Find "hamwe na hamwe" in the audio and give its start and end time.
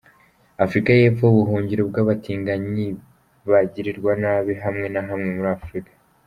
4.63-5.29